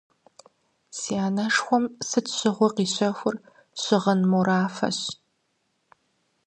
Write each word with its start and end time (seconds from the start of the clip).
Си 0.97 1.13
анэшхуэм 1.25 1.83
сыт 2.07 2.25
щыгъуи 2.37 2.69
къищэхур 2.75 3.35
щыгъын 3.81 4.21
морафэщ. 4.31 4.99